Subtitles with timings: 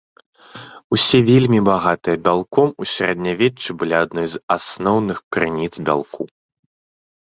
[0.95, 6.21] Усе вельмі багатыя бялком, у сярэднявеччы былі адной з асноўных крыніц бялку.